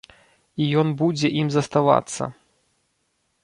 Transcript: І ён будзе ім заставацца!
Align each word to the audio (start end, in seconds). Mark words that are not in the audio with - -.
І 0.63 0.69
ён 0.83 0.87
будзе 1.03 1.31
ім 1.41 1.47
заставацца! 1.57 2.23